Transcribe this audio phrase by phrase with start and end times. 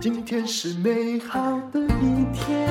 [0.00, 1.40] 今天是美好
[1.72, 2.68] 的一天。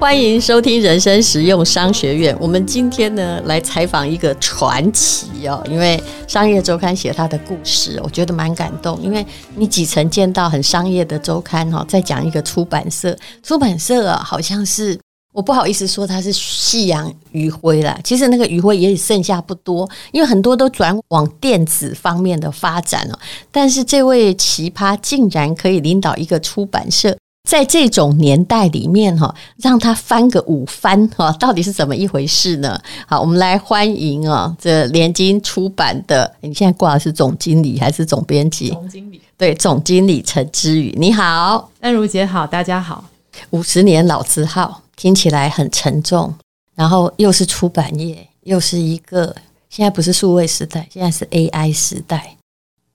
[0.00, 2.36] 欢迎收听人生实用商学院。
[2.38, 9.00] 我们今天呢，来采访一个传奇哦，因为商业周刊写他的故事，我觉得蛮感动。
[9.00, 9.24] 因为
[9.56, 14.98] 你几曾见到很商业的周刊哈，在讲一个出版社，出版社，好像是
[15.34, 17.98] 我不好意思说它是夕阳余晖啦。
[18.04, 23.18] 其实那个余晖也剩下不多，因为很多都转往电子方面的发展了。
[23.50, 27.16] 但是这位奇葩竟然可以领导一个出版社。
[27.50, 32.80] 在这种年代里面，哈，让他翻个五番，哈，到底是怎么一回事呢？
[33.06, 38.70] 好，我们来欢迎啊，这联经出版的，你现在挂的是总经理还是总编辑？
[38.70, 43.04] 总经理，对，总经理陈之宇，你好，安如姐好，大家好。
[43.50, 46.34] 五十年老字号，听起来很沉重，
[46.74, 49.34] 然后又是出版业，又是一个
[49.68, 52.36] 现在不是数位时代，现在是 AI 时代，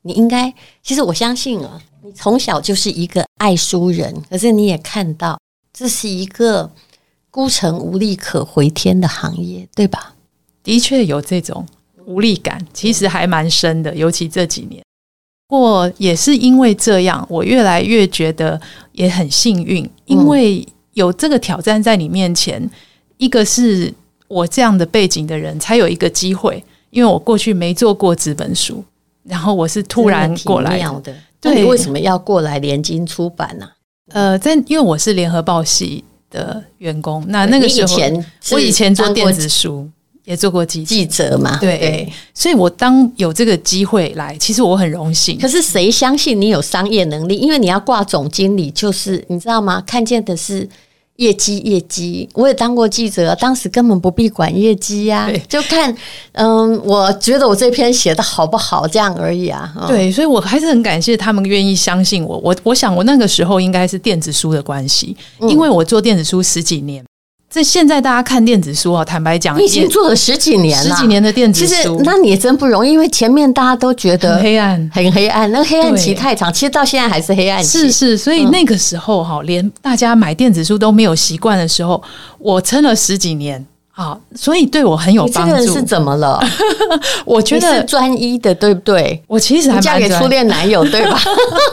[0.03, 1.81] 你应该，其实我相信啊。
[2.01, 5.37] 你从小就是一个爱书人，可是你也看到
[5.73, 6.71] 这是一个
[7.29, 10.15] 孤城无力可回天的行业，对吧？
[10.63, 11.65] 的确有这种
[12.05, 14.81] 无力感，其实还蛮深的，尤其这几年。
[15.49, 18.59] 不过也是因为这样，我越来越觉得
[18.93, 20.65] 也很幸运，因为
[20.99, 22.69] 有这个挑战在你面前。
[23.17, 23.93] 一个是
[24.29, 28.81] 我这样的背景的人才有一个机会，因为我过去没做过纸本书，
[29.23, 31.13] 然后我是突然过来的。
[31.41, 33.67] 对，你为什么要过来联经出版呢？
[34.13, 37.93] 呃，在因为我是联合报系的员工，那那个时候
[38.51, 39.85] 我以前做电子书，
[40.23, 45.37] 也做过记记者嘛，对，对，所以我当有这个机会来，其实我很荣幸。
[45.37, 47.35] 可是谁相信你有商业能力？
[47.35, 49.83] 因为你要挂总经理，就是你知道吗？
[49.85, 50.65] 看见的是。
[51.19, 55.93] 业绩，业绩，我也当过记者，当时根本不必管业绩呀、啊，就看，
[56.31, 59.73] 嗯，我觉得我这篇写的好不好，这样而已啊。
[59.87, 62.37] 对，所以我还是很感谢他们愿意相信我。
[62.43, 67.03] 我我想我那个时候应该是电子书的关系，因为我做电子书十几年。
[67.49, 77.79] 这现在大家看电子书啊，坦白讲，你已经做了十几年了，十几年的电子书，其实那你也真不容易，因为前面大家都觉得很黑暗，很黑暗，那个黑暗期太长，其实到现在还是黑暗期。
[77.79, 81.99] 是是，所以那个时候哈，连大家买电子书都没有习惯的时候，
[82.37, 85.55] 我撑了十几年啊，所以对我很有帮助。
[85.55, 86.39] 这个人是怎么了？
[87.25, 89.19] 我觉得是专一的，对不对？
[89.25, 91.19] 我其实还嫁给初恋男友，对吧？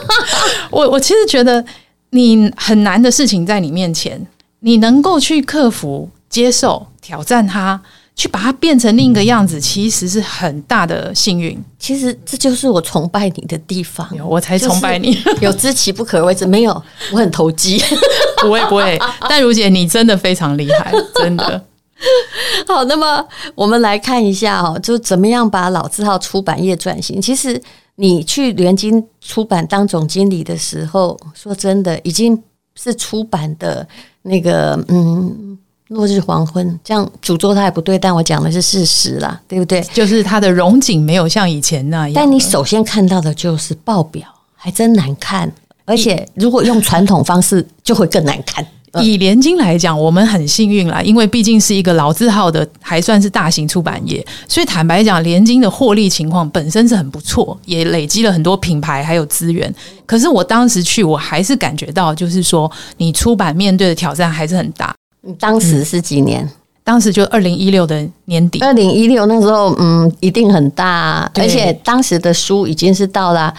[0.71, 1.63] 我我其实觉得
[2.09, 4.19] 你很难的事情在你面前，
[4.67, 6.09] 你能够去克服。
[6.29, 7.81] 接受挑战它，
[8.13, 11.57] 去把它变成另一个样子，其实是很大的幸运。
[11.79, 15.17] 其实这就是我崇拜你的地方，我才崇拜你。
[15.39, 16.83] 有知其不可为之，没有，
[17.13, 17.81] 我很投机。
[18.43, 21.63] 不会不会，但如姐你真的非常厉害，真的。
[22.67, 23.25] 好，那么
[23.55, 27.21] 我们来看一下哦，就怎么样把老字号出版业转型。
[27.21, 27.59] 其实
[27.95, 32.43] 你去联经出版当总经理的时候，说真的，已经
[32.77, 33.85] 是出版的
[34.21, 35.57] 那个嗯。
[35.89, 39.79] 落日黄昏，这样诅咒他也不对，但我讲的是事实啦，对不对？
[39.93, 42.13] 就是他的容景没有像以前那样。
[42.13, 45.49] 但你首先看到的就是报表，还真难看，
[45.85, 48.67] 而且如果用传统方式，就会更难看。
[49.01, 59.73] 以联经来讲，我们很幸运啦，因为毕竟是一个老字号的，还算是大型出版业，所以坦白讲，联经的获利情况本身是很不错，也累积了很多品牌还有资源。
[60.05, 64.95] 可是我当时去，我还是感觉到，就是说，你出版面对的挑战还是很大。
[65.37, 66.43] 当时是几年？
[66.43, 66.49] 嗯、
[66.83, 68.59] 当时就二零一六的年底。
[68.59, 73.53] 二零一六那时候，嗯，一定很大，而且当时的书已经是到了，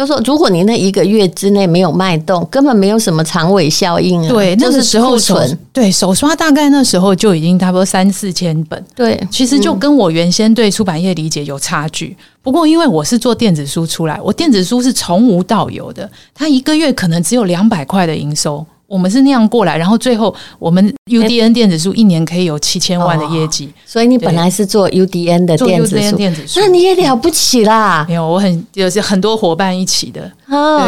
[0.00, 4.28] 就说，如果你那一个月之内没有脉动，根本没有什么长尾效应啊。
[4.28, 5.38] 对，那个时候手
[5.72, 8.82] 对手刷大概那时候就已经差不多三四千本。
[8.94, 12.16] 对，其实就跟我原先对出版业理解有差距。
[12.42, 18.64] 不过因为我是做电子书出来，我电子书是从无到有的，它一个月可能只有两百块的营收。
[18.90, 28.04] 我们是那样过来，然后最后我们 UDN 电子书一年可以有七千万的业绩，所以你本来是做 UDN 的电子书，电子书，那你也了不起啦！
[28.08, 30.28] 没有，我很有些很多伙伴一起的。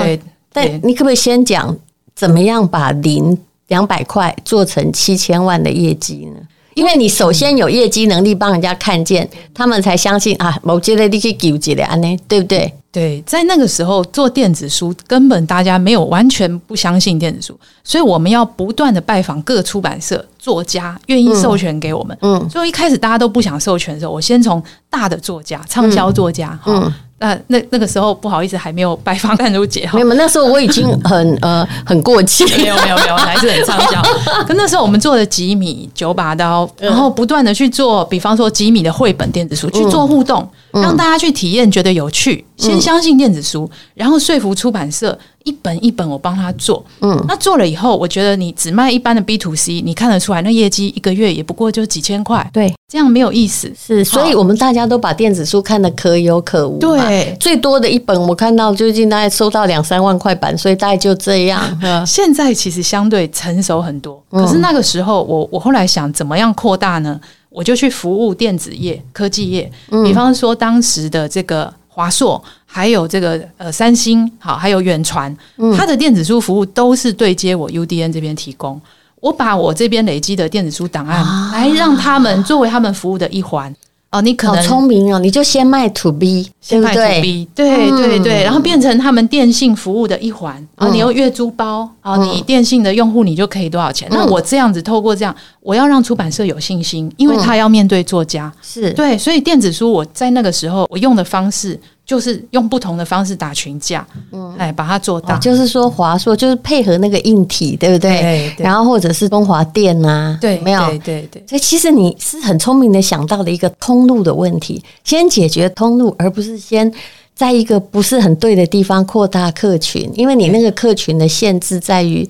[0.02, 0.20] 对，
[0.52, 1.76] 但你可不可以先讲
[2.16, 3.38] 怎么样把零
[3.68, 6.40] 两百块做成七千万的业绩呢？
[6.74, 12.72] 因为你首先有业绩能力，帮人家看见，他们才相信啊，某些的你可以给几两呢，对不对？
[12.90, 22.14] 对，在那个时候做电子书，根本大家没有完全不相信电子书，所以我们要不断的拜访各出版社、作家，愿意授权给我们。
[22.20, 26.92] 嗯，所以一开始大家都不想授权的时候，我先从大的作家、畅销作家哈，
[27.22, 29.92] 那那那个时候不好意思，还没有拜访淡如姐哈。
[29.94, 32.44] 没有，那时候我已经很呃 很过气。
[32.56, 34.02] 没有没有没有，还是很畅销。
[34.44, 45.18] 可那时候我们做了几米九把刀，然后不断的去做，比方说几米的绘本电子书去做互动，让大家去体验，觉得有趣，先相信电子书，然后说服出版社。
[45.44, 61.60] 一本一本我帮他做，嗯，那做了以后，我觉得你只卖一般的 B to C，你看得出来那业绩一个月也不过就几千块，对，这样没有意思，是，所以我们大家都把电子书看得可有可无，对，最多的一本我看到最近大概收到两三万块版，所以大概就这样。
[62.06, 67.20] 现在其实相对成熟很多，可是那个时候我我后来想怎么样扩大呢？
[67.52, 69.70] 我就去服务电子业、科技业，
[70.04, 71.72] 比方说当时的这个。
[71.94, 75.36] 华硕还有这个呃三星好，还有远传，
[75.76, 78.80] 它的电子书服务都是对接我 UDN 这边提供。
[79.20, 81.22] 我把我这边累积的电子书档案
[81.52, 83.70] 来让他们作为他们服务的一环。
[84.12, 90.54] 哦，你可能聪明哦，你就先卖 To B，先卖 To B，对对对，然后变成他们电信服务的一环。
[90.76, 94.06] 然后你用月租包，然后你电信的用户你就可以多少钱？
[94.10, 98.92] 那我这样子透过这样，我要让出版社有信心，因为他要面对作家，是。
[98.92, 101.80] 对，所以电子书我在那个时候我用的方式。
[102.04, 105.38] 就是用不同的方式打群架，嗯，哎，把它做大。
[105.38, 108.20] 就是说华硕就是配合那个硬体，对不对？
[108.20, 108.64] 对，对。
[108.64, 111.44] 然后或者是中华电啊，对，没有，对对对。
[111.48, 116.92] 所以其实你是很聪明的想到了一个通路的问题，先解决通路，而不是先
[117.34, 122.28] 在一个不是很对的地方扩大客群，因为你那个客群的限制在于。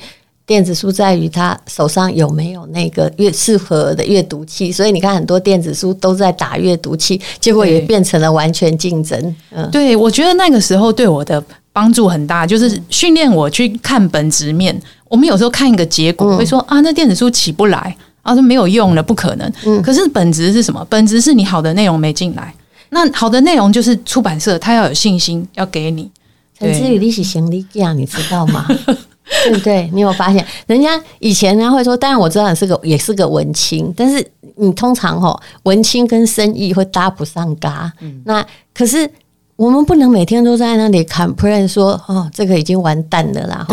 [0.53, 9.35] 电子书在于他手上有没有那个阅适合的阅读器，所以你看很多电子书都在打阅读器，结果也变成了完全竞争。
[9.51, 14.79] 嗯，对，我觉得那个时候对我的帮助很大，就是训练我去看本质面。
[15.09, 19.51] 我们有时候看一个结果，会说啊，那电子书起不来，啊，说没有用了，不可能。
[19.65, 20.87] 嗯，可是本质是什么？
[20.91, 22.55] 本质是你好的内容没进来，
[22.91, 26.11] 那好的内容就是出版社他要有信心要给你。
[26.59, 28.67] 陈志宇，你是行李架，你知道吗？
[29.45, 29.89] 对 不对？
[29.93, 34.25] 你有发现，人家以前人家会说，当然我知道你是个也是个文青，但是
[34.57, 37.93] 你通常哈文青跟生意会搭不上嘎。
[38.01, 39.09] 嗯，那可是
[39.57, 43.67] 我们不能每天都在那里 complain 说哦，这个已经完蛋了啦。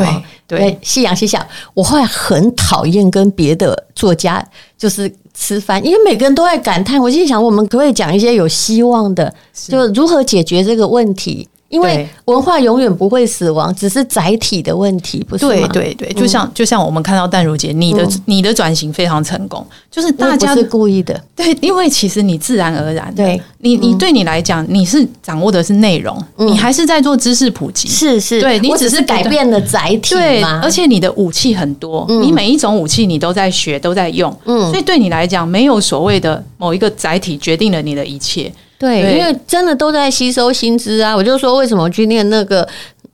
[0.48, 4.44] 对对，夕阳西下，我后来很讨厌跟别的作家
[4.78, 7.00] 就是吃饭，因为每个人都在感叹。
[7.00, 9.34] 我心想，我们可不可以讲一些有希望的，
[9.68, 11.48] 就如何解决这个问题？
[11.70, 15.68] 因为文化永远不会死亡，只是载体的问题，不是吗？
[15.72, 21.20] 对对对，就像就像我们看到淡如姐，你的你的转型非常成功，就是大家是故意的。
[21.36, 38.52] 对，因为其实你自然而然，对你你对你来讲，你是掌握的是内容，你还是在做知识普及，是是，对你只是改变了载体，对，而且你的武器很多，你每一种武器你都在学，都在用，嗯，所以对你来讲，没有所谓的某一个载体决定了你的一切。
[38.80, 41.14] 对，因为真的都在吸收新知啊！
[41.18, 42.68] 我就说为什么去念那个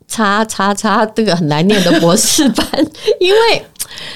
[0.07, 2.65] 叉叉叉这个很难念的博士班，
[3.19, 3.65] 因为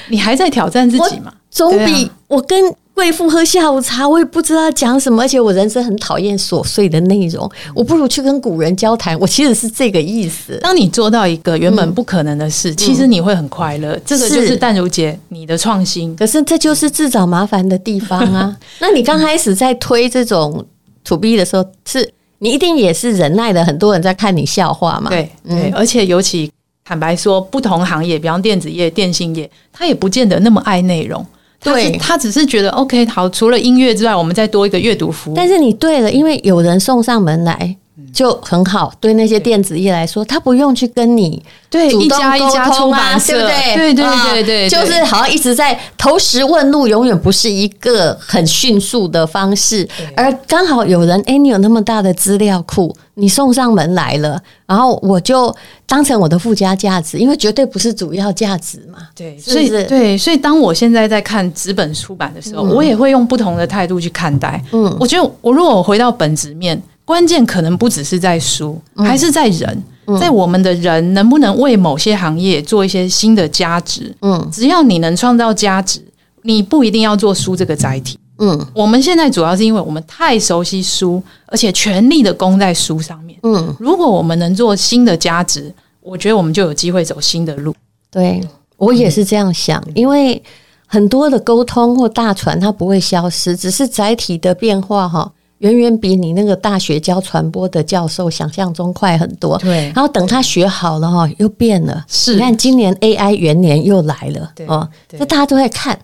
[0.10, 9.18] 你还在挑战自己嘛，总比我跟贵妇喝下午茶，我也不知道讲什么，而且我人生很讨厌琐碎的内容，我不如去跟古人交谈。
[9.20, 10.60] 我其实是这个意思。
[10.62, 13.98] 当你做到一个原本不可能的事，嗯、其实你会很快乐。
[14.06, 18.56] 这个就是淡如姐你的创新，可是这就是自找麻烦的地方啊！
[18.80, 20.64] 那你刚开始在推这种。
[21.10, 22.08] To B 的时候，是
[22.38, 25.10] 你一定也是忍耐的，很多人在看你笑话嘛。
[25.10, 26.52] 对对，而且尤其
[26.86, 31.26] 坦白说，不同行业，比方电子业、电信业，他也不见得那么爱内容。
[31.62, 35.36] 对，他只是觉得 OK，好，除了音乐之外，我们再多一个阅读服务。
[35.36, 37.76] 但是你对了，因为有人送上门来。
[38.14, 43.76] 就很好，对那些电子业来说，他不用去跟你对一家一家出版社，对不对？
[43.76, 49.88] 对对对对，就是好像一直在投石问路，永远不是一个很迅速的方式。
[50.16, 55.54] 而刚好有人，哎，你有那么大的资料库，你送上门来了，然后我就
[55.86, 59.00] 当成我的附加价值，因为绝对不是主要价值嘛。
[59.16, 64.64] 对，所以对，所以当我现在在看纸本出版的时候，我也会用不同的态度去看待。
[64.72, 66.82] 嗯，我觉得我如果我回到本质面。
[67.10, 69.84] 关键可能不只是在书，还是在人，
[70.22, 74.16] 在我们的人能不能为某些行业做一些新的价值？
[74.22, 76.00] 嗯，只要你能创造价值，
[76.44, 78.20] 你不一定要做书这个载体。
[78.38, 83.40] 嗯，我们现在主要是因为我们太熟悉书，而且全力的攻在书上面。
[83.42, 87.74] 嗯，如果我们能做新的价值，我觉得我们就有机会走新的路。
[88.12, 88.40] 对，
[88.78, 90.40] 我也是这样想，因为
[90.86, 95.32] 很多的沟通或大船它不会消失，只是载体的变化哈。
[95.60, 99.58] 远远比你那个大学教传播的教授想象中快很多。
[99.58, 102.06] 对，然后等他学好了哈，又变了。
[102.08, 104.52] 是，你看今年 AI 元年又来了。
[104.56, 105.98] 对，哦，这大家都在看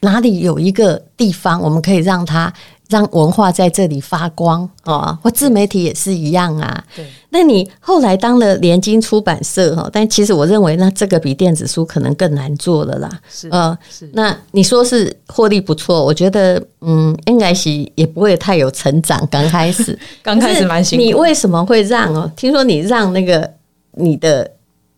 [0.00, 2.52] 哪里有一个地方，我们可以让他
[2.92, 6.84] 让文化在这里发光啊，或自媒体也是一样啊。
[6.94, 13.10] 对，那你后来当了联经出版社哈，但其实我认为那这个比电子书可能更难做了啦。
[13.30, 14.10] 是，呃，是。
[14.12, 19.26] 那你说是获利不错，我觉得嗯，应该是也不会太有成长。
[19.30, 21.04] 刚开始， 刚开始蛮辛苦。
[21.04, 22.30] 你为什么会让哦？
[22.36, 23.50] 听说你让那个
[23.92, 24.50] 你的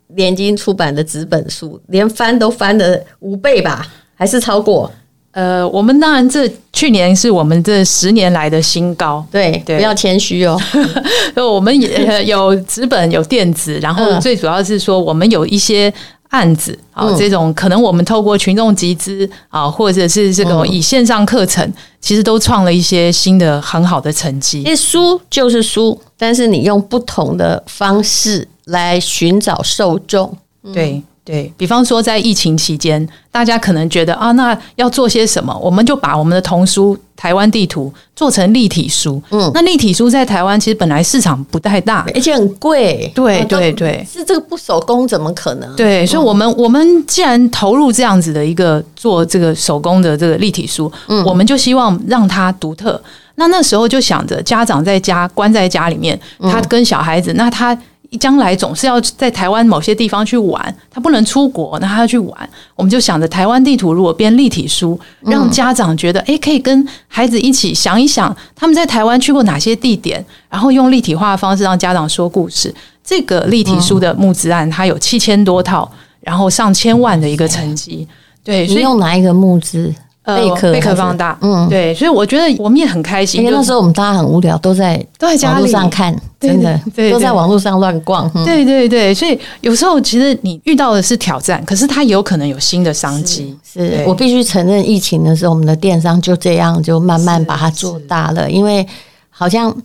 [0.08, 4.90] 联经出版的纸本书连翻都翻了五倍吧，还是超过？
[5.35, 10.57] 呃，我们当然这去年是我们这十年来的新高，对，对，不要谦虚哦。
[11.37, 15.93] 我们也有纸本有电子，然后最主要是说我们有一些
[16.29, 21.69] 案子啊，这种可能我们透过群众集资啊，或者是这种以线上课程，
[22.00, 24.62] 其实都创了一些新的很好的成绩。
[24.62, 30.37] 因为书就是书，但是你用不同的方式来寻找受众，
[30.73, 31.03] 对。
[31.25, 35.59] 对，比方说，在疫情期间，大家可能觉得啊，那要做些什么？
[35.59, 39.23] 我们就把我们的童书《台湾地图》做成立体书。
[39.31, 43.11] 嗯，那立体书在台湾其实本来市场不太大，而且很贵。
[43.14, 45.75] 对对对，是这个不手工怎么可能？
[45.76, 53.02] 对，所以我们我们既然投入这样子的一个做这个手工的这个立体书，嗯，我们就希望让它独特。
[53.37, 57.75] 那那时候就想着，家长在家关在家里面，他跟小孩子，那他。
[58.18, 62.50] 将来总是要在台湾某些地方去玩，他不能出国，那他要去玩。
[62.75, 72.75] 我们就想着台湾地图如果编立体书，让家长觉得，诶，可以跟孩子一起想一想他们在台湾去过哪些地点，然后用立体化的方式让家长说故事。
[73.02, 75.90] 这个立体书的募资案，它有七千多套，
[76.21, 78.06] 然后上千万的一个成绩。
[78.42, 79.94] 对，所以用哪一个募资？
[80.25, 83.43] 贝壳贝壳放大，嗯，对，所以我觉得我们也很开心。
[83.43, 88.31] 因为那时候我们大家很无聊，都在都在家里上看，真的都在网络上乱逛。
[88.45, 93.54] 对对对，所以有时候其实你遇到的是挑战，可是它有可能有新的商机。
[93.62, 98.87] 是我必须承认，疫情的时候，我们的电商就这样就慢慢把它做大了，因为
[99.28, 99.76] 好像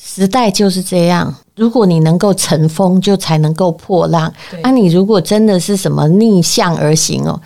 [0.00, 1.34] 时代就是这样。
[1.56, 4.32] 如果你能够乘风，就才能够破浪。
[4.62, 7.40] 那你如果真的是什么逆向而行哦。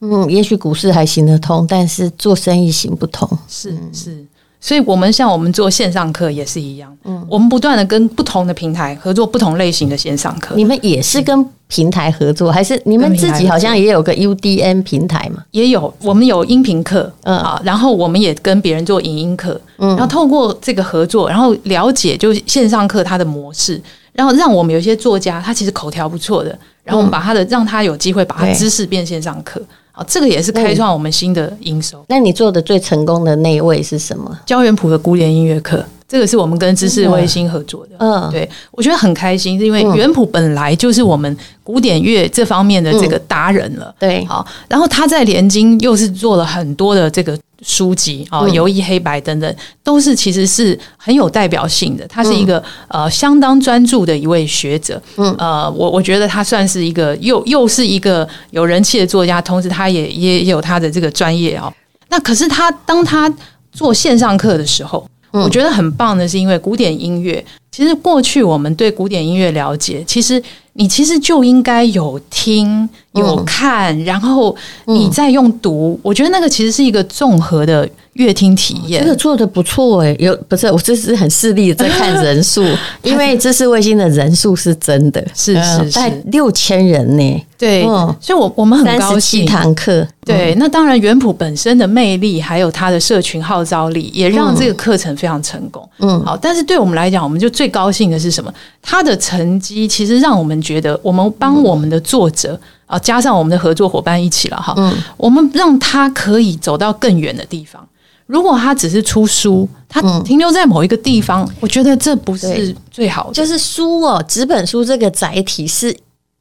[0.00, 3.28] 嗯，也许股市还行得通，但是做生意行不通。
[3.48, 4.24] 是是，
[4.60, 10.54] 所以我们像我们做线上课也是一样，嗯，我们不断的跟不同的平台合作不同类型的线上课。
[10.54, 15.42] 你们也是跟平台合作，还是你们自己好像也有个 UDN 平台嘛？
[15.50, 23.80] 也有，我们有音频课，嗯啊，然后我们也跟别人做影音课，嗯，然后透过这个合作，然后了解就线上课它的模式，
[24.12, 29.60] 然后让我们有些作家他其实口条不错的，然后我们把他的让他有机会把他知识变线上课。
[29.96, 32.04] 哦，这个也是开创我们新的营收。
[32.08, 34.38] 那你做的最成功的那一位是什么？
[34.44, 37.96] 焦元溥的古典音乐课，这个是我们跟知识卫星合作的。
[37.98, 43.94] 嗯，对，我觉得很开心，是因为元溥本来就是我们古典乐这方面的这个达人了。
[43.98, 47.36] 对，好，然后他在联经又是做了很多的这个。
[47.62, 52.06] 书籍啊，游艺黑白等等，都是其实是很有代表性的。
[52.06, 55.00] 他是一个呃相当专注的一位学者。
[55.16, 61.72] 嗯，呃，我我觉得他算是一个又又是一个有人气的作家，同时他也也有他的这个专业哦。
[62.08, 63.32] 那可是他当他
[63.72, 70.42] 做线上课的时候，我觉得很棒的是，因为古典音乐，其实过去我们对古典音乐了解，其实。
[70.76, 74.54] 你其实就应该有听有看，然后
[74.84, 75.98] 你再用读。
[76.02, 79.02] 我觉得那个其实是一个综合的乐听体验。
[79.02, 82.62] 这个做的不错哎，有不是我这是很势利的在看人数，
[83.02, 87.46] 因为知识卫星的人数是真的是是在六千人呢。
[87.58, 87.82] 对，
[88.20, 89.40] 所以我我们很高兴。
[89.40, 95.88] 七堂课，对，那当然原谱本身的魅力，还有它的社群号召力，也让这个课程非常成功。
[96.00, 98.52] 嗯，好，但是对我们来讲，我们就最高兴的是什么？
[98.82, 100.60] 它的成绩其实让我们。
[100.66, 107.86] 觉得我们帮我们的作者啊，加上我们的合作伙伴一起了哈，嗯，我们让他可以走到更远的地方。
[108.26, 113.32] 如果他只是出书，他停留在某一个地方，我觉得这不是最好的。
[113.32, 115.96] 就是书哦，纸本书这个载体是，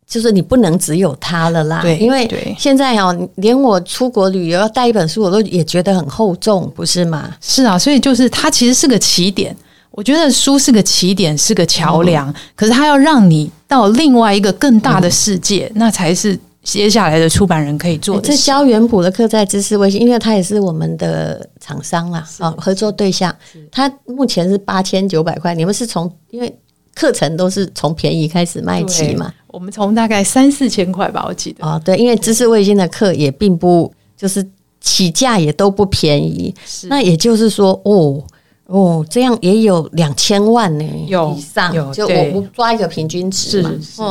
[0.08, 1.84] 就是你不能只有它了啦。
[1.84, 2.28] 对，因为
[2.58, 7.30] 现在哦，连我出国旅游要带一本书，我都也觉得很厚重，不是吗？
[7.40, 9.56] 是啊，所以就是它其实是个起点。
[9.96, 18.28] 我觉得书是个起点，是个桥梁，可是它要让你到另外一个更大的世界，那才是接下来的出版人可以做的。
[18.28, 23.34] 这肖元溥的课在知识卫星，因为他也是我们的厂商啦，啊，合作对象。
[23.72, 26.54] 他目前是八千九百块，你们是从因为
[26.94, 29.34] 课程都是从便宜开始卖起嘛？
[29.48, 31.66] 我们从大概三四千块吧，我记得。
[31.66, 34.46] 哦，对，因为知识卫星的课也并不就是
[34.82, 36.54] 起价也都不便宜，
[36.90, 38.22] 那也就是说哦。
[38.68, 44.02] 哦，这样也有两千万呢，有以上，有就我们抓一个平均值嘛，是，是，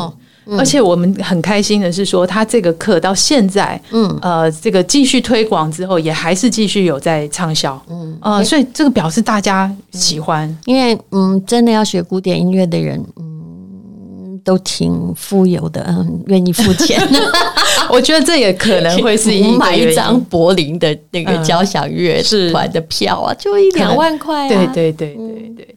[0.59, 13.24] 而且我们很开心的是说，他这个课到现在，嗯，呃，这个继续推广之后，也还是继续有在畅销，嗯，呃，所以这个表示大家喜欢，嗯、因为嗯，真的要学古典音乐的人，嗯，
[14.45, 17.01] 都挺富有的，嗯， 愿意付钱。
[17.91, 22.23] 我觉得这也可能会是一买一张柏林的那个交响乐
[22.53, 25.77] 团的票啊，嗯、就一两万块啊，对对对对对。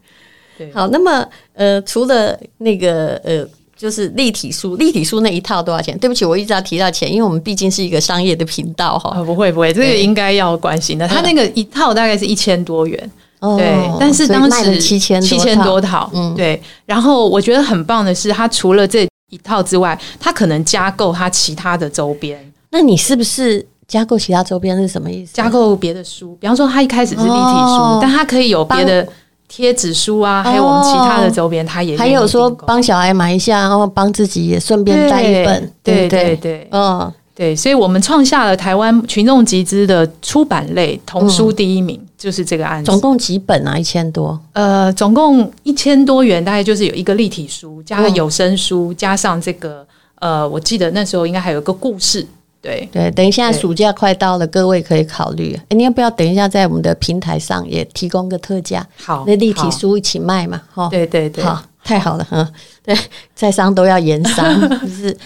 [0.57, 3.45] 对好，那么呃，除了那个呃，
[3.77, 5.95] 就是立体书，立体书那一套多少钱？
[5.99, 9.23] 对不起，我一直要提到钱，因为我们毕竟是一个商业的频道哈、哦。
[9.23, 11.07] 不会不会，这个应该要关心的。
[11.07, 16.61] 他那个一套大概是一千多元，嗯、对，但是当时七千七千多套，嗯，对。
[16.85, 22.39] 然后我觉得很棒的是，他除了这一套之外，他可能加购他其他的周边。
[22.71, 25.33] 那你是不是加购其他周边是什么意思？
[25.33, 29.07] 加购别的书，比方说他一开始是立体书，哦、但他可以有别的。
[29.49, 42.89] 贴纸书啊，还有我们其他的周边，他也还有说帮小孩买一下，然后帮自己也顺便带一本，对对对，嗯对，所以我们创下了台湾群众集资的出版类童书第一名，就是这个案子。
[42.89, 43.77] 总共几本啊？
[43.77, 44.39] 一千多？
[44.53, 52.25] 呃，总共一千多元，大概就是有一个立体书，加个有声书，加上这个呃，我记得那时候应该还有个故事。
[52.59, 55.55] 对对，等一下暑假快到了，各位可以考虑。
[55.69, 58.85] 哎，你要不要等一下在我们的平台上也提供个特价？
[58.97, 60.59] 好，那立体书一起卖嘛？
[60.73, 62.45] 哈，对对对，好，太好了，嗯，
[62.83, 62.93] 对，
[63.33, 65.17] 在商都要严商， 就是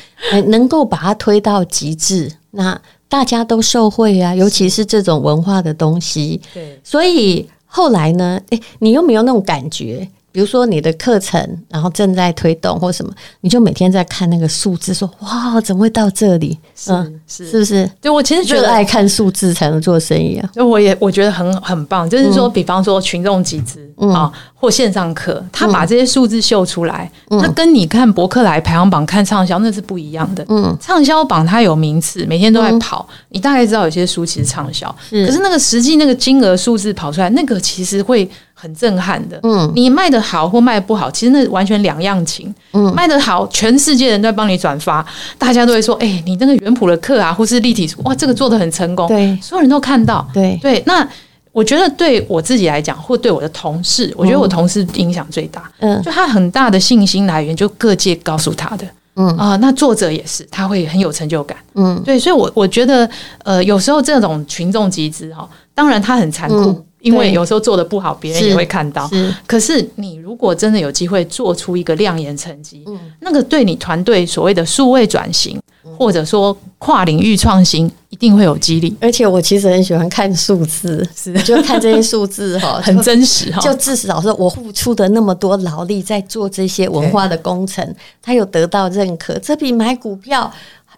[0.46, 6.40] 能够把它推到极致，那大家都受惠啊，尤其是这种文化的东西。
[6.54, 10.08] 对，所以后来呢，哎，你有没有那种感觉？
[10.32, 13.12] 比如说你的课程，然后正在推动或什么，
[13.42, 16.58] 你就每天在看那个数字，说哇，怎么会到这里？
[16.88, 17.92] 嗯，是是不是？
[18.02, 20.50] 就我其实觉得爱看数字才能做生意啊。
[20.54, 30.46] 就我也我觉得很很棒，就是说，比方说群众集资啊，或线上课，他把这些数字秀出来，那跟你看博客来排行榜看畅销那是不一样的。
[30.48, 38.30] 嗯，畅销榜它有名次，每天都在跑，你大概知道有些书其实畅销，可是那个实际那个金额数字跑出来，那个其实会。
[38.62, 42.54] 很震撼的，嗯，你卖的好或卖得不好，其实那完全两样情。
[42.74, 45.04] 嗯，卖得好，全世界人都在帮你转发，
[45.40, 50.60] 大家都会说，哎、欸，你那个原谱的课啊，或是立体书，哇，这个做得很成功，对，所有人都看到，对。
[50.62, 50.84] 对。
[50.86, 51.08] 那
[51.52, 59.28] 我觉得对我自己来讲，或对我的同事，我觉得我同事影响最大，嗯，就他很大的信心来源，就各界告诉他的，嗯。
[59.38, 63.10] 啊、呃，那作者也是，他会很有成就感，嗯，对，所以我我觉得，
[63.44, 66.56] 呃，有时候这种群众集资哈，当然他很残酷。
[66.56, 69.08] 嗯因为有时候做的不好，别人也会看到。
[69.08, 75.60] 是，可是你如果真的有机会做出一个亮眼成绩，嗯，那个对你团队所谓的数位转型，
[75.98, 78.96] 或者说跨领域创新，一定会有激励。
[79.02, 83.60] 而且我其实很喜欢看数字，是，就看这些数字 哈，很真实哈。
[83.62, 90.52] 就至少说我付出的那么多劳力在做这些文化的工程，它有得到认可，这比买股票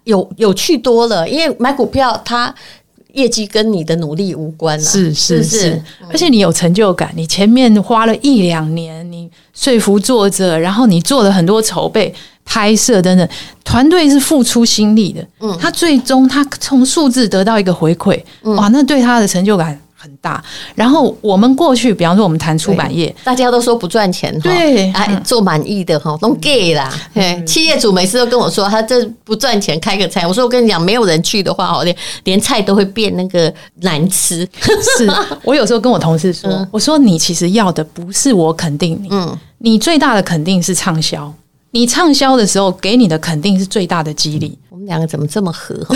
[0.03, 1.27] 有有趣多了。
[1.29, 2.53] 因为买股票它。
[3.13, 13.27] 业绩跟你的努力无关啊，是是是，而且你有成就感，你前面花了一两年，你说服作者，然后你做了很多筹备、拍摄等等，
[13.63, 19.79] 团队是付出心力的，嗯，他最终他从数字得到一个回馈，哇，那对他的成就感。
[20.03, 20.43] 很大，
[20.75, 26.93] 然后我们过去，比方说我们谈出版业，大家都说不赚钱，对，哎，做满意的哈，都 gay 啦。
[27.47, 30.27] 企业主每次都跟我说，他这不赚钱，开个菜。
[30.27, 34.45] 我说我跟你讲，没有人去的话，连连菜都会变那个难吃。
[34.97, 35.09] 是
[35.43, 41.33] 我有时候跟我同事说，我说你其实要的不是我肯定你，嗯，你最大的肯定是畅销，
[41.71, 44.57] 你畅销的时候给你的肯定是最大的激励。
[44.69, 45.73] 我们两个怎么这么合？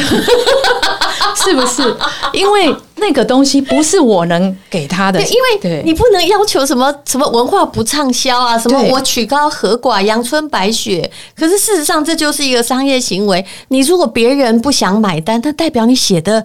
[1.36, 1.96] 是不是？
[2.34, 11.10] 因为那个东西不是我能给他的，因为你不能要求什么什么文化不畅销啊，什么我曲高和寡、阳春白雪。
[11.36, 13.46] 可是事实上，这就是一个商业行为。
[13.70, 16.44] 你如果别人不想买单，那代表你写的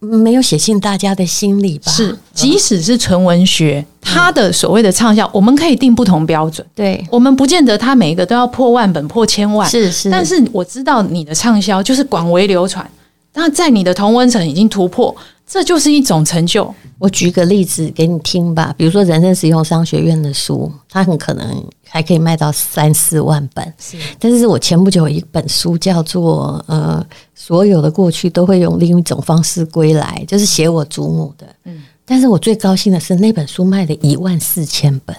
[0.00, 1.90] 没有写进大家的心里吧？
[1.90, 6.66] 是，即使是纯文学，它的所谓的畅销，我们可以定不同标准。
[6.74, 9.68] 对，我们不见得它每一个都要破万本、破千万。
[9.70, 12.86] 是是，但是我知道你的畅销就是广为流传。
[13.34, 15.14] 那在你的同温层已经突破，
[15.46, 16.74] 这就是一种成就。
[16.98, 23.74] 我举个例子给你听吧，比如说人生实用商学院的书，它很可能还可以卖到三四万本。
[23.78, 31.46] 是，但是我前不久有一本书叫做《呃，所有的过去都会用另一种方式归来》，就是写我祖母的。
[31.64, 35.14] 嗯，但是我最高兴的是那本书卖了一万四千本。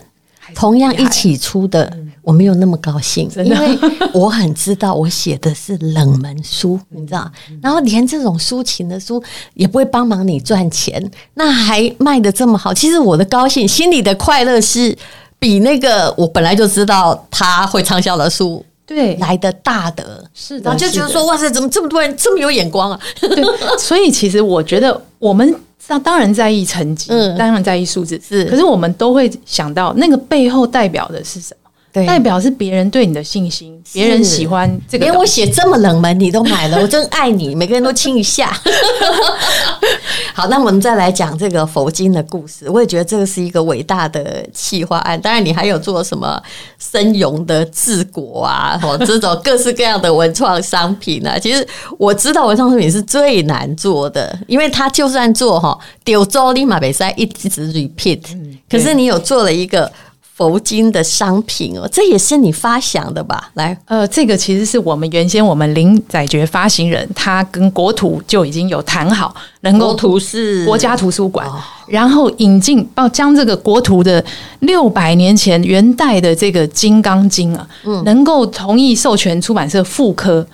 [0.53, 1.91] 同样一起出的，
[2.25, 3.79] 我没有那么高兴，因为
[4.11, 14.97] 我很知道我写的是冷门书，你知道，然后连这种抒情的书也不会帮忙你赚钱，那还卖的这么好，其实我的高兴，心里的快乐是
[15.37, 19.15] 比那个我本来就知道他会畅销的书对。
[19.17, 22.99] 来的大的，是的，然后就觉得说哇塞，怎么这么多人这么有眼光啊？
[23.21, 23.43] 对，
[23.77, 25.55] 所以其实我觉得我们
[26.03, 31.64] 当然在意成绩，嗯，当然在意数字，是，可是我们都会想到那个背后代表的是什么？
[31.95, 35.05] 对，代表是别人对你的信心，别人喜欢这个。
[35.05, 38.51] 连我写这么冷门你都买了， 我真爱你，每个人都亲一下。
[40.35, 42.69] 好，那我们再来讲这个佛经的故事。
[42.69, 45.19] 我也觉得这个是一个伟大的企划案。
[45.21, 46.37] 当然，你还有做什么
[46.77, 51.39] 生荣的治国啊，或 这种各式各样的文创商品啊。
[51.39, 51.65] 其实
[51.97, 58.21] 我知道文创商品是最难做的，因为他就算做哈，丢周立马比赛一直 repeat，
[58.69, 59.89] 可是你有做了一个。
[60.35, 63.49] 佛经的商品哦，这也是你发想的吧？
[63.53, 71.55] 来，呃，这个其实是我们原先我们林载觉发行人，他跟国图就已经有谈好，能够国图是国家图书馆，哦、
[71.87, 74.21] 然后引进到将这个国图的
[74.59, 80.45] 六百年前元代的这个《金刚经》啊，嗯，能够同意授权出版社复刻，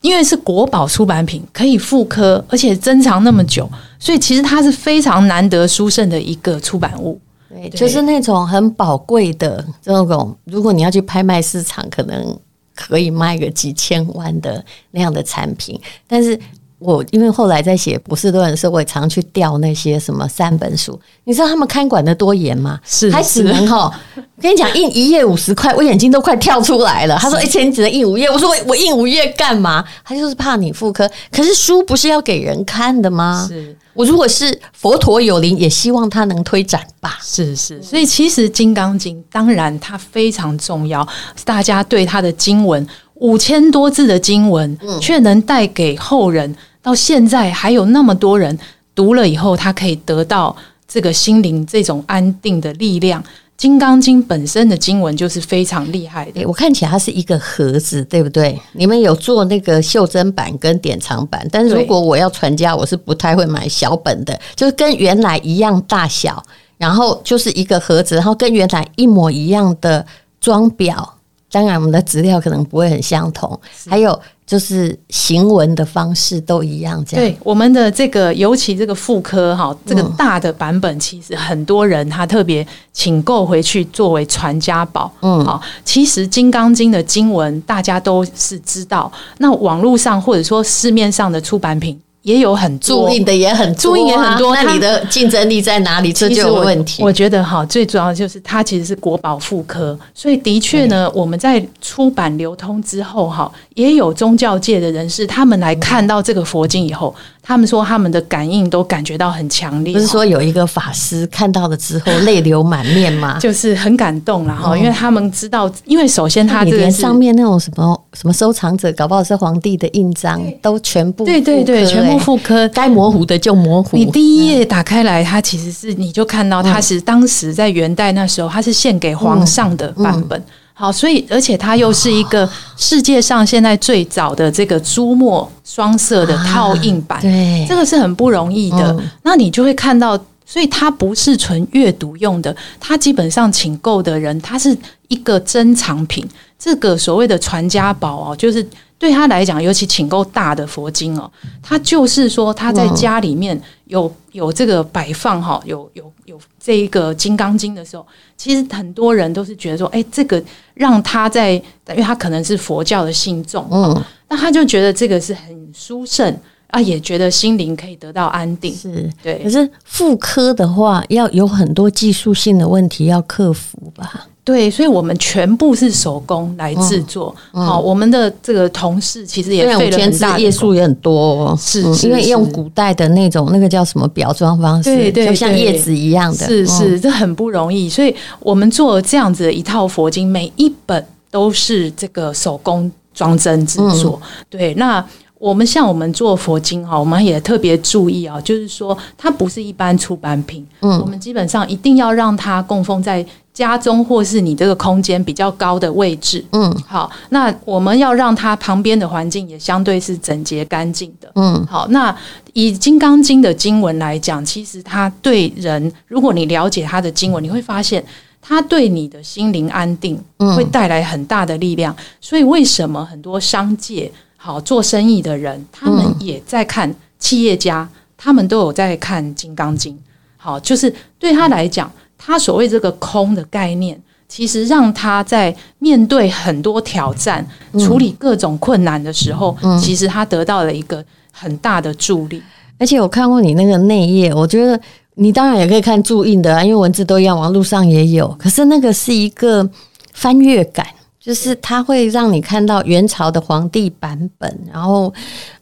[0.00, 3.68] 因为是国宝出版品，可以复刻，而且珍藏那么久，
[3.98, 7.20] 所以其实它是非常难得殊胜的一个出版物。
[7.54, 12.38] 对，就是那种很宝贵的这种，如果你要去拍卖市场，可能
[12.74, 16.38] 可以卖个几千万的那样的产品，但是。
[16.84, 20.98] 我因为后来在写博士论文的时候，我也常去调那些什么三本书。
[21.24, 22.78] 你知道他们看管的多严吗？
[22.84, 23.90] 是，还只能哈。
[24.14, 27.16] 我跟你讲，印一页五十块，我眼睛都快跳出来了。
[27.18, 31.10] 他说：“而且你只能印五页。”我说：“我我印五页干嘛？”他就是怕你复刻。
[31.32, 33.46] 可是书不是要给人看的吗？
[33.48, 37.18] 是我如果是佛陀有灵，也希望他能推展吧。
[37.22, 41.06] 是是，所以其实《金刚经》当然它非常重要，
[41.44, 46.54] 大家对它的经文五千多字的经文，却能带给后人。
[46.84, 48.56] 到现在还有那么多人
[48.94, 50.54] 读了以后，他可以得到
[50.86, 53.22] 这个心灵这种安定的力量。
[53.56, 56.44] 《金刚经》本身的经文就是非常厉害的。
[56.44, 58.60] 我看起来它是一个盒子，对不对？
[58.72, 66.42] 你们有做那个袖珍版跟典藏版，但是如果我要传家，我是不太会买小本的，就是跟原来一样大小，
[66.76, 70.04] 然后就是一个盒子，然后跟原来一模一样的
[70.40, 71.08] 装裱。
[71.54, 74.20] 当然，我们的资料可能不会很相同，还有。
[74.46, 77.24] 就是行文的方式都一样，这样。
[77.24, 85.10] 对，我们的这个，尤其这个妇科哈，这个大的版本，其实很多人他特别请购回去作为传家宝。
[85.22, 91.98] 嗯，好，其实《金刚经》的经文大家都是知道，那网络上或者说市面上的出版品。
[92.24, 96.12] 也有很注意的也很注意也很多，那你的竞争力在哪里？
[96.12, 97.02] 这就有问题。
[97.02, 107.14] 我觉得哈，最主要就是它其实是国宝妇科，所以的确呢，我们在出版流通之后哈，也有宗教界的人士，他们来看到这个佛经以后。
[107.46, 113.38] 他们说他们的感应都感觉到很强烈，不是说有一个法师看到了之后 泪流满面吗？
[113.38, 123.96] 就是很感动了哈，因为他们知道，因为首先他这连上面那种什么什么收藏者，搞不好是皇帝的印章，都全部对对对，全部复刻，该模糊的就模糊。
[123.96, 130.42] 你第一页打开来，它其实是你就看到，它是当时在元代那时候，它是献给皇上的版本。
[130.76, 139.00] 好，所以而且它又是一个世界上现在最早的这个朱墨双色的套印版，对，这个是很不容易的。
[139.22, 148.66] 那你就会看到，所以它不是纯阅读用的，它基本上请购的人，它是一个珍藏品，这个所谓的传家宝哦，就是
[148.98, 151.30] 对他来讲，尤其请购大的佛经哦，
[151.62, 158.06] 他就是说他在家里面有有这个摆放哈，有有有这一个《金刚经》的时候。
[158.36, 160.42] 其实很多人都是觉得说，哎，这个
[160.74, 166.36] 让他在，因为他可能是佛教的信众，嗯，那他就觉得这个是很殊胜
[166.68, 169.38] 啊，也觉得心灵可以得到安定，是对。
[169.42, 174.26] 可是妇科的话，要有很多技术性的问题要克服吧？
[174.44, 177.34] 对，所以我们全部是手工来制作。
[177.50, 187.88] 好，我们的这个同事其实也费了很大，页数也很多，是因为用古代的那种那个叫什么裱装方式，对对，就像叶子一样的，是是，这很不容易。
[187.88, 194.20] 所以我们做这样子的一套佛经，每一本都是这个手工装帧制作。
[194.50, 195.02] 对，那
[195.38, 203.24] 我们像我们做佛经哈，我们也特别注意啊，就是说它不是一般出版品，嗯，我们基本上一定要让它供奉在。
[203.54, 212.12] 家中或是你这个空间比较高的位置，嗯，好，那我们要让它旁边的环境也相对是整洁干净的，嗯，好，那
[212.52, 218.04] 以《金刚经》的经文来讲，其实它对人，如果你了解它的经文，你会发现
[218.42, 220.20] 它对你的心灵安定
[220.56, 221.94] 会带来很大的力量。
[222.20, 224.10] 所以为什么很多商界
[224.44, 229.94] 好做生意的人，他们也在看企业家，他们都有在看《金刚经》，
[230.36, 231.90] 好，就是对他来讲。
[232.18, 241.02] 他所谓这个空的概念，其实让他在面对很多挑战、嗯、处理各种困难的时候，嗯、其实他得到了一个
[241.32, 242.42] 很大的助力。
[242.78, 244.78] 而且我看过你那个内页，我觉得
[245.14, 248.28] 你当然也可以看注印的啊，因为文字都一样，网络上也有。
[248.38, 249.66] 可是那个是一个
[250.12, 250.86] 翻阅感。
[251.24, 255.10] 就是它会让你看到元朝的皇帝版本，然后，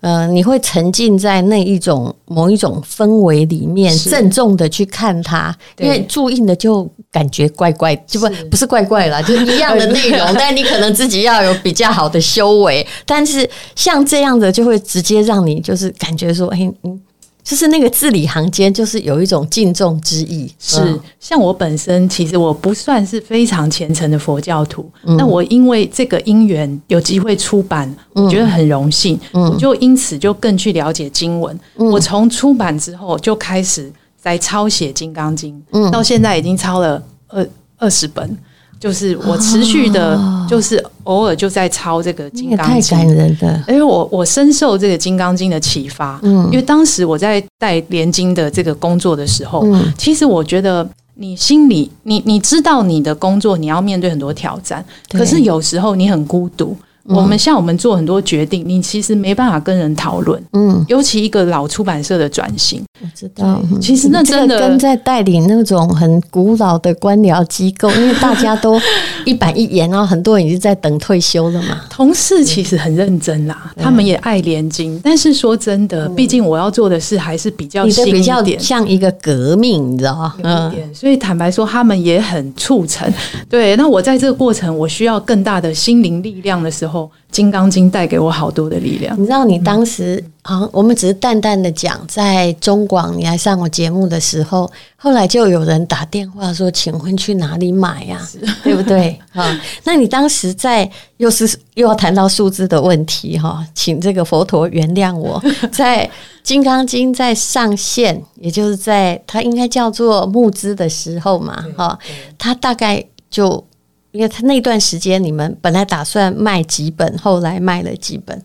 [0.00, 5.56] 呃，你会沉浸在那一种某一种氛围里面，郑重的去看它。
[5.78, 12.84] 因为注印的就感觉怪怪，就不不是怪怪啦， 就是一样的内容， 但你可能自己要有比较好的修为。
[13.06, 17.00] 但是像这样的，就会直接让你就是感觉说，哎，嗯。
[17.44, 20.50] 就是那个字里行间，就是有一种敬重之意。
[20.58, 24.88] 是，像我本身，其实我不算是非常虔诚的佛教徒。
[25.02, 29.18] 那、嗯、我因为这个因缘有机会出版，我觉得很荣幸。
[29.32, 31.58] 嗯、我就因此就更去了解经文。
[31.76, 38.38] 嗯、我从出版之后就开始在抄写《金刚经》，嗯，到现在已经抄了二二十本。
[38.82, 40.18] 就是我持续的，
[40.50, 43.64] 就是偶尔就在抄这个《金刚经》，太感人了。
[43.68, 56.76] 因为我我深受这个《金刚经》的启发，嗯，因为当时我在带联经的这个工作的时候，嗯，其实我觉得你心里，你你知道你的工作你要面对很多挑战，可是有时候你很孤独。
[57.04, 60.42] 我们像我们做很多决定，你其实没办法跟人讨论。
[60.52, 63.60] 嗯，尤其一个老出版社的转型，我知道。
[63.80, 68.80] 其实那真的跟在带领那种很古老的官僚机构， 因为大家都
[69.24, 71.80] 一板一眼，然后很多人已经在等退休了嘛。
[71.90, 80.34] 同事其实很认真啦，他们也爱连襟，但是说真的，毕竟我要做的事还是比较新一点，比较像一个革命，你知道吗？
[80.44, 83.12] 嗯，所以坦白说，他们也很促成。
[83.48, 86.91] 对，那我在这个过程，我需要更大的心灵力量的时候。
[86.92, 89.18] 后，《金刚经》带给我好多的力量。
[89.18, 98.20] 你知道，你当时啊，我们只是淡淡的讲，在中广你来上我节目的时候，后来就有人打电话说：“请问去哪里买呀？”
[98.62, 99.18] 对不对？
[99.32, 106.06] 啊，那你当时在又是又要谈到数字的问题哈，请这个佛陀原谅我， 在
[106.42, 111.98] 《金刚经》在上线，也就是在它应该叫做募资的时候嘛，哈，
[112.36, 113.64] 它大概就。
[114.12, 118.40] 因为他那段时间，你们本来打算卖几本，后来卖了几本。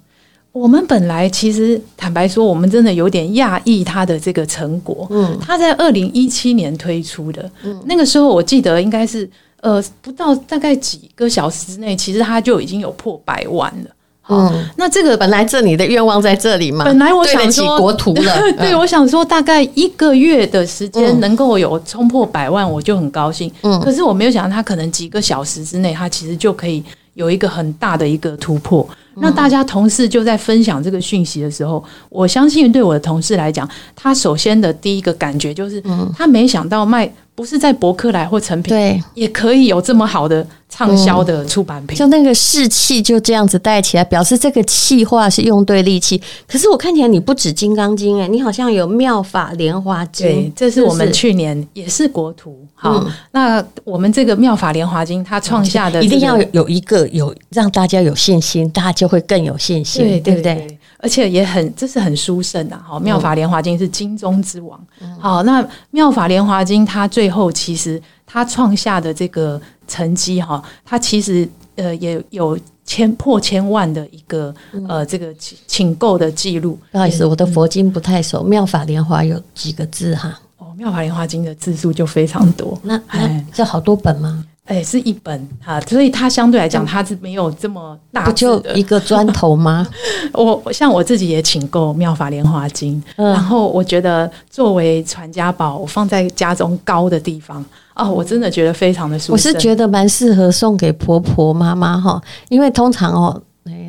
[0.53, 5.05] 我们本来其实坦白说，我们真的有点讶异他的这个成果。
[5.11, 9.29] 嗯，他在二零一七年推出的，嗯，那个时候我记得应该是
[9.61, 13.89] 呃不到大概几个小时之内，其实他就已经有破百万了。
[14.29, 16.83] 嗯，那这个本来这你的愿望在这里嘛？
[16.85, 23.51] 本来我想说国图了， 对，我想说大概一个月的时间能够有冲破百万，我就很高兴。
[23.61, 28.87] 嗯，可是我没有想到他可能几个小时之内，他其实就可以有一个很大的一个突破。
[29.19, 35.83] 那大家同事就在分享这个讯息的时候，我相信对我的同事来讲，他首先的第一个感觉就是，
[36.15, 37.11] 他没想到卖。
[37.35, 46.19] 不是在博客来或成品，对，也可以有这么好的畅销的出版品，嗯，就那个士气就这样子带起来，表示这个气话是用对力气。
[46.47, 52.65] 可是我看起来你不止《金刚经》哎，你好像有《妙法莲华经》，对，这是我们去年也是国图。
[52.73, 60.55] 好，嗯，那我们这个《妙法莲华经》它创下的，这个，一定要有一个有让大家有信心，大家就会更有信心，对，对不对？
[60.55, 62.99] 对而且也很，这是很殊胜的哈。
[62.99, 64.77] 妙法莲华经是经中之王。
[65.17, 74.53] 好，那妙法莲华经它最后其实它创下的这个成绩哈，它其实呃也有千破千万的一个
[74.89, 76.77] 呃这个请请购的记录。
[76.91, 78.43] 不好意思，我的佛经不太熟。
[78.43, 80.37] 妙法莲华有几个字哈？
[80.57, 82.77] 哦，妙法莲华经的字数就非常多。
[82.83, 84.43] 那那这好多本吗？
[84.67, 88.31] 哎、欸，是一本啊，所以它相对来讲，它是没有这么大的。
[88.31, 89.87] 不就一个砖头吗？
[90.33, 97.63] 我像我自己也请购《妙法莲华经》，嗯，然后我觉得作为传家宝，我放在家中高的地方
[97.95, 99.33] 哦，我真的觉得非常的舒服。
[99.33, 103.41] 我是觉得蛮适合送给婆婆妈妈哈，因为通常哦，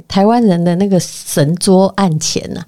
[0.07, 2.63] 台湾人的那个神桌案前呐，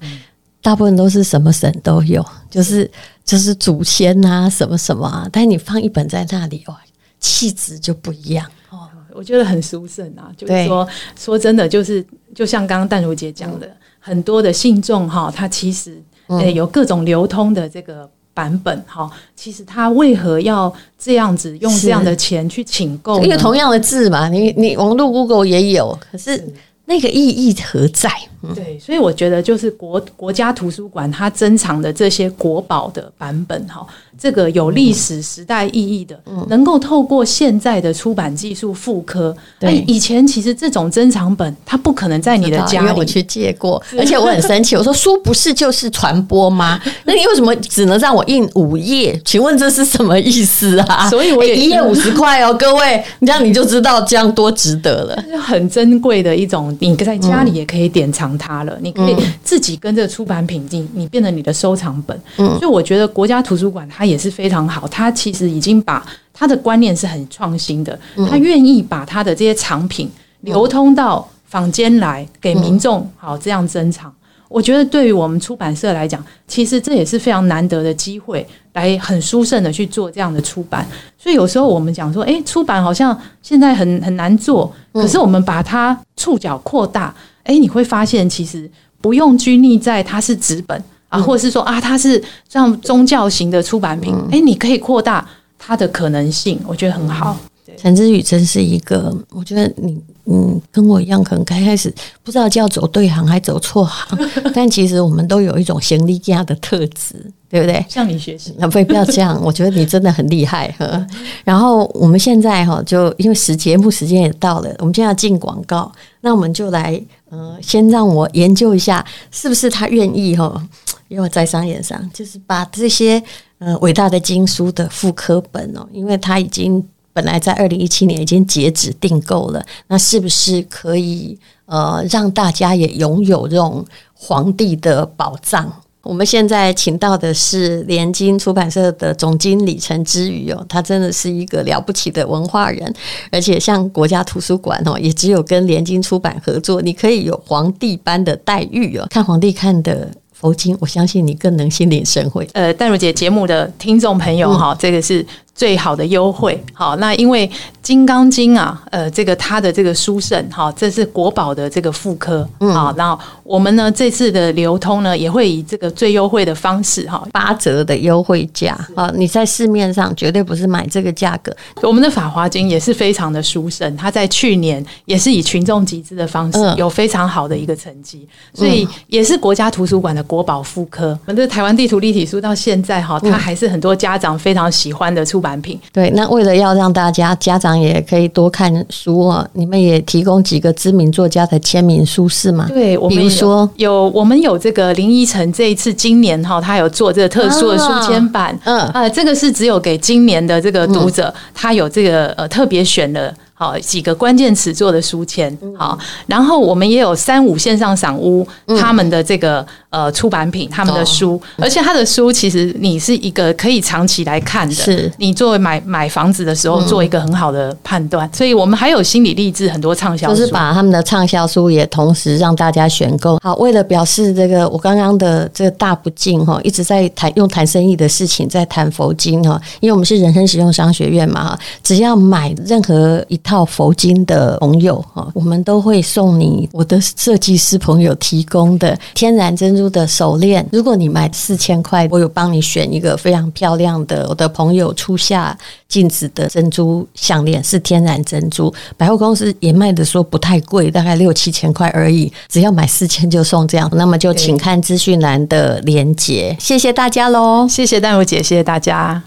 [0.61, 2.91] 大部分都是什么神都有，就是
[3.23, 6.75] 就是祖先啊，什么什么啊，但你放一本在那里哦。
[7.21, 10.29] 气质就不一样哦，我觉得很殊胜啊。
[10.35, 12.05] 就是说，说真的，就是
[12.35, 23.21] 就像刚刚淡如姐讲的，很多的信众哈，他其实呃有各种流通的这个版本哈，其实他为何要这样子用这样的钱去请购？
[23.21, 26.51] 因为同样的字嘛，你你网络 Google 也有，可是
[26.85, 28.09] 那个意义何在？
[28.55, 33.85] 对，所以我觉得就是国国家图书馆它珍藏的这些国宝的版本哈，
[34.17, 39.35] 这个有历史时代意义的，嗯、能够透过现在的出版技术复刻。
[39.59, 46.81] 对，以前其实这种珍藏本它不可能在你的家里，我去借过，而且我很生气，我说书不是就是传播吗？
[47.05, 49.19] 那你为什么只能让我印五页？
[49.23, 51.09] 请问这是什么意思啊？
[51.09, 62.19] 所以我也、欸、一页五十块哦，各位，这样你就知道这样多值得了，很珍贵的一种，你在家里也可以典藏它了，嗯、你可以自己跟这个出版品进，你变成你的收藏本。
[62.37, 67.97] 嗯，所以我觉得国家图书馆它也是非常好，它其实已经把它的观念是很创新的，
[68.29, 70.09] 它愿意把它的这些藏品
[70.41, 74.13] 流通到坊间来给民众好这样珍藏。
[74.47, 80.85] 我觉得对于我们出版社来讲，其实这也是非常难得的机会，来很殊胜的去做这样的出版。
[81.17, 88.69] 所以有时候我们讲说，诶，出版好像现在很很难做，可是我们把它触角扩大，诶，你会发现其实
[89.01, 95.27] 不用拘泥在它是纸本啊，或者是说啊，它是像宗教型的出版品，哎，你可以扩大
[95.57, 97.37] 它的可能性，我觉得很好。
[97.77, 99.99] 陈之宇真是一个，我觉得你
[100.31, 104.17] 嗯跟我一样，可能刚开始不知道叫走对行还走错行，
[104.55, 107.15] 但其实我们都有一种行李架的特质，
[107.49, 107.85] 对不对？
[107.89, 111.05] 向你学习，那不不要这样， 我觉得你真的很厉害哈。
[111.43, 115.91] 然后我们现在哈，就因为时节目时间也到了，我们现在要进广告，
[116.21, 120.63] 那我们就来呃，先让我研究一下，是不是他愿意哈，
[121.09, 123.21] 因为在商言商，就是把这些
[123.59, 126.81] 呃伟大的经书的复刻本哦，因为他已经。
[127.13, 135.71] 本来在二零一七年已经截止订购了，那是不是可以呃让大家也拥有这种皇帝的宝藏？
[136.03, 142.91] 我们现在请到的是联经出版社的总经理陈之宇哦，他真的是一个了不起的文化人，
[143.31, 152.49] 而且像国家图书馆哦，也只有跟联经出版合作，你可以有皇帝般的待遇哦，看皇帝看的佛经，我相信你更能心领神会。
[152.53, 155.23] 呃，淡如姐节目的听众朋友哈，嗯、这个是。
[155.53, 157.47] 最好的优惠，好，那因为
[157.83, 171.55] 《金刚经》啊，呃，这个它的这个书圣，哈，这是国宝的这个副科，嗯，好，那我们呢这次的流通呢，也会以这个最优惠的方式，哈，八折的优惠价，啊，你在市面上绝对不是买这个价格。
[171.83, 181.09] 我们的《法华经》也是非常的书圣，它在去年也是以群众集资的方式，有非常好的一个成绩，所以也是国家图书馆的国宝副科。
[181.25, 185.79] 我们的台湾地图立体书到现在哈，它还是很多家长非常喜欢的出版品。
[185.91, 192.67] 对，那为了要让大家家长也可以多看书啊，你们也提供几个知名作家的签名书是吗？
[192.69, 203.33] 对，我们比如说有我们有这个林依晨这一次今年哈，他有做这个特殊的书签版，嗯啊，这个是只有给今年的这个读者，他有这个呃特别选的。
[203.53, 208.43] 好几个关键词做的书签，好，然后我们也有三五线上赏屋
[208.79, 215.11] 他们的这个呃出版品，他们的书，而且他的书其实你是一个可以长期来看的，是。
[215.17, 223.37] 你作为买买房子的时候做一个很好的判断，所以我们还有心理励志很多畅销书，就是把他们的畅销书也同时让大家选购。
[223.43, 233.51] 好，为了表示这个我刚刚的这个大不敬哈，一直在谈用谈生意的事情在谈佛经哈，因为我们是人生实用商学院嘛哈，只要买任何一套。
[233.51, 240.67] 套佛经的朋友哈，我们都会送你我的设计师朋友提供的天然珍珠的手链。
[240.71, 248.73] 如果你买四千块，我有帮你选一个非常漂亮的我的朋友初夏静子的珍珠项链，是天然珍珠。
[248.97, 252.31] 百货公司也卖的说不太贵，大概六七千块而已。
[252.47, 256.55] 只要买四千就送这样，那么就请看资讯栏的连结。
[256.59, 259.23] 谢谢大家喽，谢谢淡如姐，谢谢大家。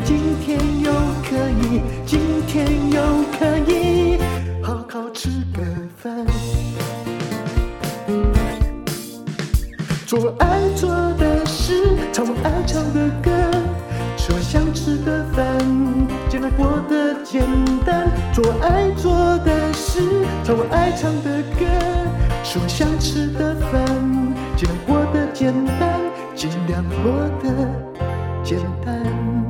[0.00, 0.90] 今天又
[1.28, 3.00] 可以，今天又
[3.38, 4.18] 可以
[4.62, 5.62] 好好吃个
[5.96, 6.26] 饭
[10.06, 13.30] 做我爱做的事，唱我爱唱的歌，
[14.16, 15.46] 吃我想吃的饭，
[16.28, 17.42] 尽量过得简
[17.86, 18.10] 单。
[18.34, 19.12] 做我爱做
[19.44, 20.00] 的事，
[20.44, 21.64] 唱我爱唱的歌，
[22.44, 23.86] 吃我想吃的饭，
[24.56, 26.00] 尽量过得简单，
[26.34, 27.66] 尽量过得
[28.44, 29.41] 简单。